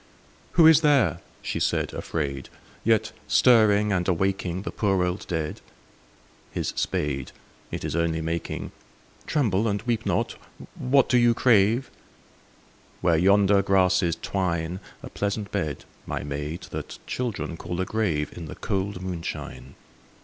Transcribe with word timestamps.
II. 0.01 0.51
Who 0.53 0.65
is 0.65 0.81
there, 0.81 1.19
she 1.43 1.59
said 1.59 1.93
afraid, 1.93 2.49
yet 2.83 3.11
Stirring 3.27 3.91
and 3.93 4.07
awaking 4.07 4.63
The 4.63 4.71
poor 4.71 5.03
old 5.05 5.27
dead? 5.27 5.61
His 6.49 6.69
spade, 6.69 7.31
it 7.69 7.85
Is 7.85 7.95
only 7.95 8.19
making,— 8.19 8.71
(Tremble 9.27 9.67
and 9.67 9.83
weep 9.83 10.03
not 10.03 10.37
I 10.59 10.65
What 10.79 11.07
do 11.07 11.19
you 11.19 11.35
crave?) 11.35 11.91
Where 13.01 13.15
yonder 13.15 13.61
grasses 13.61 14.15
twine, 14.19 14.79
A 15.03 15.09
pleasant 15.11 15.51
bed, 15.51 15.85
my 16.07 16.23
maid, 16.23 16.63
that 16.71 16.97
Children 17.05 17.55
call 17.55 17.79
a 17.79 17.85
grave, 17.85 18.35
In 18.35 18.47
the 18.47 18.55
cold 18.55 19.03
moonshine. 19.03 19.75